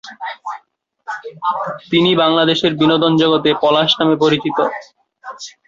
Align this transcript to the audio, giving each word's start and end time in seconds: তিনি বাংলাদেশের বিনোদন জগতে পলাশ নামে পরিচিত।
তিনি 1.91 2.11
বাংলাদেশের 2.21 2.73
বিনোদন 2.81 3.11
জগতে 3.21 3.49
পলাশ 3.63 3.89
নামে 3.99 4.15
পরিচিত। 4.23 4.57